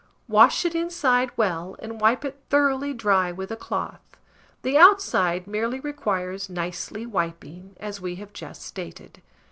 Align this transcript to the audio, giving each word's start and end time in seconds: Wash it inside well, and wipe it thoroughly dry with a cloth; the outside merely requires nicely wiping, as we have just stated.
Wash 0.27 0.65
it 0.65 0.73
inside 0.73 1.29
well, 1.37 1.75
and 1.77 2.01
wipe 2.01 2.25
it 2.25 2.39
thoroughly 2.49 2.91
dry 2.91 3.31
with 3.31 3.51
a 3.51 3.55
cloth; 3.55 4.01
the 4.63 4.75
outside 4.75 5.45
merely 5.45 5.79
requires 5.79 6.49
nicely 6.49 7.05
wiping, 7.05 7.75
as 7.79 8.01
we 8.01 8.15
have 8.15 8.33
just 8.33 8.63
stated. 8.63 9.21